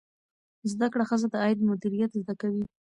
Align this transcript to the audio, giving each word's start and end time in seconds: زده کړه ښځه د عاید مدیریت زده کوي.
زده 0.71 0.87
کړه 0.93 1.03
ښځه 1.09 1.27
د 1.29 1.35
عاید 1.43 1.59
مدیریت 1.69 2.11
زده 2.21 2.33
کوي. 2.41 2.63